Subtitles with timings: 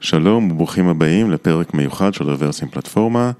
[0.00, 3.30] שלום וברוכים הבאים לפרק מיוחד של רוורסים פלטפורמה.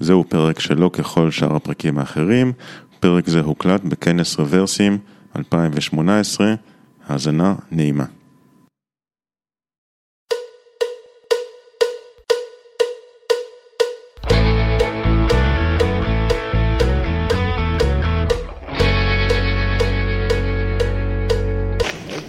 [0.00, 2.52] זהו פרק שלא ככל שאר הפרקים האחרים.
[3.00, 4.98] פרק זה הוקלט בכנס רוורסים
[5.36, 6.54] 2018.
[7.08, 8.04] האזנה נעימה.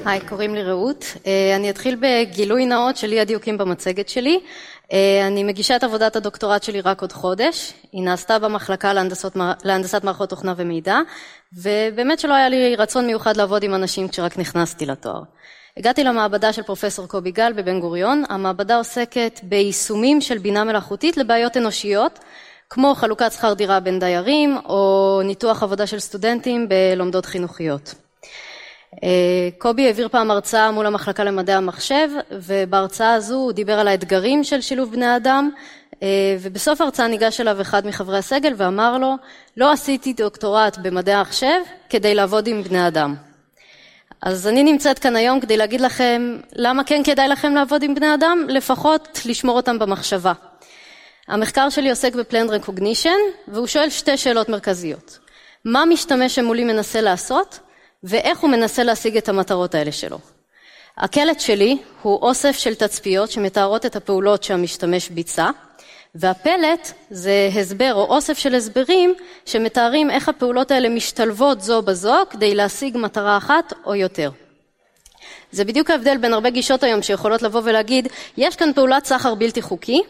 [0.05, 1.05] היי, קוראים לי רעות.
[1.27, 4.39] אה, אני אתחיל בגילוי נאות של אי הדיוקים במצגת שלי.
[4.93, 7.73] אה, אני מגישה את עבודת הדוקטורט שלי רק עוד חודש.
[7.91, 9.33] היא נעשתה במחלקה להנדסות,
[9.63, 10.99] להנדסת מערכות תוכנה ומידע,
[11.53, 15.21] ובאמת שלא היה לי רצון מיוחד לעבוד עם אנשים כשרק נכנסתי לתואר.
[15.77, 18.23] הגעתי למעבדה של פרופסור קובי גל בבן גוריון.
[18.29, 22.19] המעבדה עוסקת ביישומים של בינה מלאכותית לבעיות אנושיות,
[22.69, 27.93] כמו חלוקת שכר דירה בין דיירים, או ניתוח עבודה של סטודנטים בלומדות חינוכיות.
[29.03, 34.43] אה, קובי העביר פעם הרצאה מול המחלקה למדעי המחשב ובהרצאה הזו הוא דיבר על האתגרים
[34.43, 35.49] של שילוב בני אדם
[36.03, 39.15] אה, ובסוף ההרצאה ניגש אליו אחד מחברי הסגל ואמר לו
[39.57, 43.15] לא עשיתי דוקטורט במדעי המחשב כדי לעבוד עם בני אדם.
[44.21, 48.13] אז אני נמצאת כאן היום כדי להגיד לכם למה כן כדאי לכם לעבוד עם בני
[48.13, 50.33] אדם, לפחות לשמור אותם במחשבה.
[51.27, 53.17] המחקר שלי עוסק בפלן רקוגנישן
[53.47, 55.19] והוא שואל שתי שאלות מרכזיות.
[55.65, 57.59] מה משתמש שמולי מנסה לעשות?
[58.03, 60.19] ואיך הוא מנסה להשיג את המטרות האלה שלו.
[60.97, 65.49] הקלט שלי הוא אוסף של תצפיות שמתארות את הפעולות שהמשתמש ביצע,
[66.15, 69.13] והפלט זה הסבר או אוסף של הסברים
[69.45, 74.31] שמתארים איך הפעולות האלה משתלבות זו בזו כדי להשיג מטרה אחת או יותר.
[75.51, 78.07] זה בדיוק ההבדל בין הרבה גישות היום שיכולות לבוא ולהגיד
[78.37, 80.01] יש כאן פעולת סחר בלתי חוקי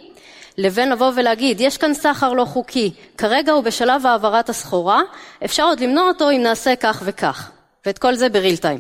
[0.57, 5.01] לבין לבוא ולהגיד יש כאן סחר לא חוקי, כרגע הוא בשלב העברת הסחורה,
[5.45, 7.51] אפשר עוד למנוע אותו אם נעשה כך וכך.
[7.85, 8.79] ואת כל זה ב real time.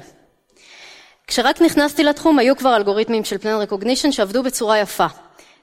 [1.27, 5.05] כשרק נכנסתי לתחום היו כבר אלגוריתמים של plan recognition שעבדו בצורה יפה.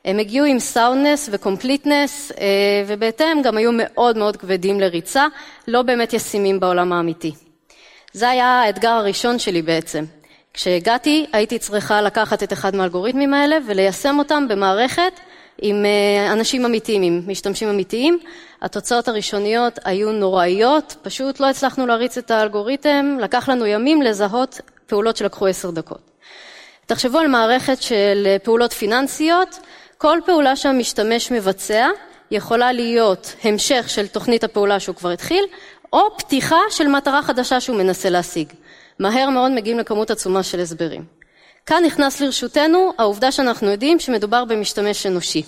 [0.05, 2.33] הם הגיעו עם soundness ו completeness
[2.87, 5.27] ובהתאם גם היו מאוד מאוד כבדים לריצה,
[5.69, 7.33] לא באמת ישימים בעולם האמיתי.
[8.13, 10.05] זה היה האתגר הראשון שלי בעצם.
[10.55, 15.13] כשהגעתי הייתי צריכה לקחת את אחד מהאלגוריתמים האלה וליישם אותם במערכת
[15.63, 18.19] עם אה, אנשים אמיתיים, עם משתמשים אמיתיים.
[18.63, 25.17] התוצאות הראשוניות היו נוראיות, פשוט לא הצלחנו להריץ את האלגוריתם, לקח לנו ימים לזהות פעולות
[25.17, 26.11] שלקחו עשר דקות.
[26.87, 29.59] תחשבו על מערכת של פעולות פיננסיות,
[29.99, 31.89] כל פעולה שהמשתמש מבצע
[32.31, 35.45] יכולה להיות המשך של תוכנית הפעולה שהוא כבר התחיל,
[35.93, 38.49] או פתיחה של מטרה חדשה שהוא מנסה להשיג.
[38.99, 41.18] מהר מאוד מגיעים לכמות עצומה של הסברים.
[41.69, 45.43] כאן נכנס לרשותנו העובדה שאנחנו יודעים שמדובר במשתמש אנושי.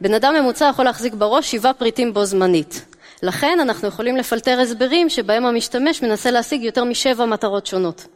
[0.00, 2.84] בן אדם ממוצע יכול להחזיק בראש שבעה פריטים בו זמנית.
[3.22, 8.06] לכן אנחנו יכולים לפלטר הסברים שבהם המשתמש מנסה להשיג יותר משבע מטרות שונות.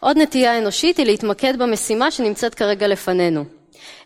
[0.00, 3.44] עוד נטייה אנושית היא להתמקד במשימה שנמצאת כרגע לפנינו.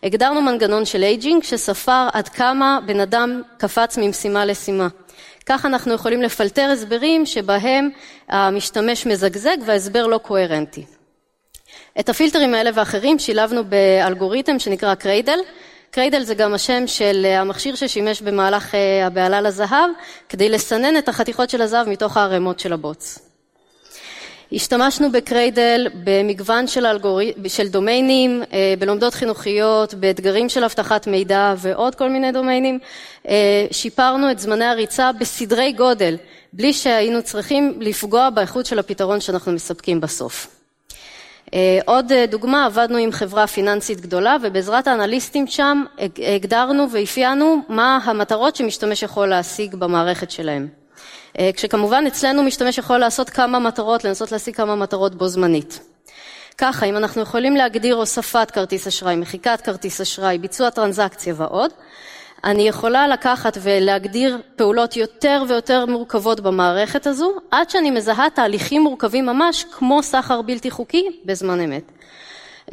[0.03, 4.87] הגדרנו מנגנון של aging שספר עד כמה בן אדם קפץ ממשימה למשימה.
[5.45, 7.89] כך אנחנו יכולים לפלטר הסברים שבהם
[8.29, 10.96] המשתמש מזגזג וההסבר לא קוהרנטי.
[11.99, 15.39] את הפילטרים האלה ואחרים שילבנו באלגוריתם שנקרא cradle.
[15.91, 19.89] cradle זה גם השם של המכשיר ששימש במהלך אה, הבהלה לזהב,
[20.29, 23.19] כדי לסנן את החתיכות של הזהב מתוך הערימות של הבוץ.
[24.51, 27.19] השתמשנו ב cradle במגוון של, אלגור...
[27.47, 32.79] של דומיינים, אה, בלומדות חינוכיות, באתגרים של אבטחת מידע ועוד כל מיני דומיינים.
[33.27, 36.17] אה, שיפרנו את זמני הריצה בסדרי גודל,
[36.53, 40.56] בלי שהיינו צריכים לפגוע באיכות של הפתרון שאנחנו מספקים בסוף.
[41.53, 45.83] אה, עוד אה, דוגמה, עבדנו עם חברה פיננסית גדולה ובעזרת האנליסטים שם
[46.35, 50.67] הגדרנו ואפיינו מה המטרות שמשתמש יכול להשיג במערכת שלהם.
[51.39, 55.79] אה, כשכמובן אצלנו משתמש יכול לעשות כמה מטרות, לנסות להשיג כמה מטרות בו זמנית.
[56.57, 61.71] ככה, אם אנחנו יכולים להגדיר הוספת כרטיס אשראי, מחיקת כרטיס אשראי, ביצוע טרנזקציה ועוד,
[62.43, 69.25] אני יכולה לקחת ולהגדיר פעולות יותר ויותר מורכבות במערכת הזו, עד שאני מזהה תהליכים מורכבים
[69.25, 71.91] ממש כמו סחר בלתי חוקי בזמן אמת.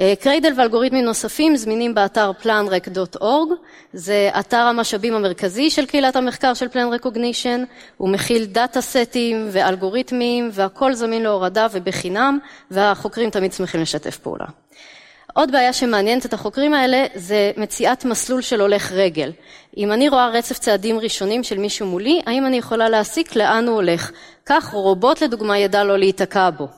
[0.00, 3.52] אה, CRADLE ואלגוריתמים נוספים זמינים באתר planrec.org,
[3.92, 7.60] זה אתר המשאבים המרכזי של קהילת המחקר של Plan Recognition,
[7.96, 12.38] הוא מכיל data set ים ואלגוריתמים והכל זמין להורדה ובחינם
[12.70, 14.46] והחוקרים תמיד שמחים לשתף פעולה.
[15.34, 19.32] עוד בעיה שמעניינת את החוקרים האלה זה מציאת מסלול של הולך רגל.
[19.76, 23.74] אם אני רואה רצף צעדים ראשונים של מישהו מולי, האם אני יכולה להסיק לאן הוא
[23.74, 24.10] הולך?
[24.46, 26.68] כך רובוט לדוגמה ידע לא להיתקע בו.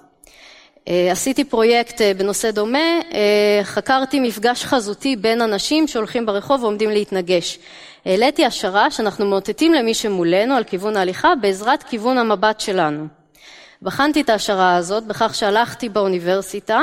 [0.88, 2.79] אה, עשיתי פרויקט אה, בנושא דומה,
[3.12, 7.59] אה, חקרתי מפגש חזותי בין אנשים שהולכים ברחוב ועומדים להתנגש.
[8.06, 13.06] העליתי השערה שאנחנו מאותתים למי שמולנו על כיוון ההליכה בעזרת כיוון המבט שלנו.
[13.82, 16.81] בחנתי את ההשערה הזאת בכך שהלכתי באוניברסיטה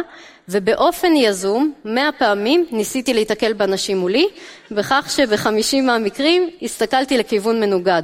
[0.50, 4.28] ובאופן יזום, מאה פעמים ניסיתי להתקל באנשים מולי,
[4.72, 8.04] בכך שבחמישים מהמקרים הסתכלתי לכיוון מנוגד.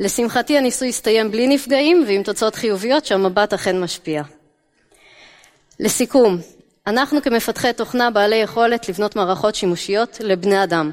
[0.00, 4.22] לשמחתי הניסוי הסתיים בלי נפגעים ועם תוצאות חיוביות שהמבט אכן משפיע.
[5.80, 6.38] לסיכום,
[6.86, 10.90] אנחנו כמפתחי תוכנה בעלי יכולת לבנות מערכות שימושיות לבני אדם.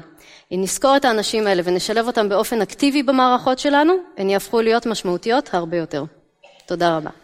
[0.52, 5.54] אם נזכור את האנשים האלה ונשלב אותם באופן אקטיבי במערכות שלנו, הן יהפכו להיות משמעותיות
[5.54, 6.04] הרבה יותר.
[6.66, 7.19] תודה רבה.